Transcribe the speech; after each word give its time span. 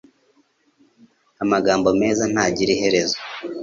amagambo 1.43 1.87
meza 2.01 2.23
ntagira 2.31 2.71
iherezo 2.75 3.19